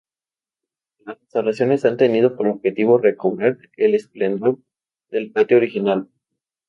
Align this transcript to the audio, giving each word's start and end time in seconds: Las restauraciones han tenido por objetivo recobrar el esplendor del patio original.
Las 1.05 1.19
restauraciones 1.19 1.85
han 1.85 1.95
tenido 1.95 2.35
por 2.35 2.47
objetivo 2.47 2.97
recobrar 2.97 3.59
el 3.77 3.93
esplendor 3.93 4.57
del 5.11 5.31
patio 5.31 5.57
original. 5.57 6.09